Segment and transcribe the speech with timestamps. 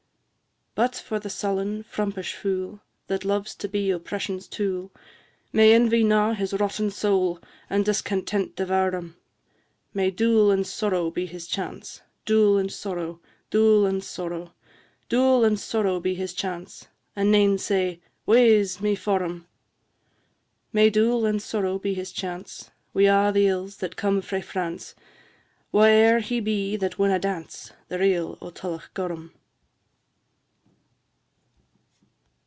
[0.77, 0.85] VI.
[0.85, 4.89] But for the sullen, frumpish fool, That loves to be oppression's tool,
[5.51, 7.39] May envy gnaw his rotten soul,
[7.69, 9.17] And discontent devour him;
[9.93, 13.19] May dool and sorrow be his chance, Dool and sorrow,
[13.49, 14.53] dool and sorrow,
[15.09, 16.87] Dool and sorrow be his chance,
[17.17, 19.49] And nane say, Wae 's me for him!
[20.71, 24.95] May dool and sorrow be his chance, Wi' a' the ills that come frae France,
[25.73, 29.33] Wha e'er he be that winna dance The Reel o' Tullochgorum.